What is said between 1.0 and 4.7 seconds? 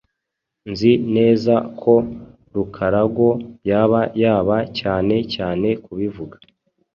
neza ko Rukarago yaba yaba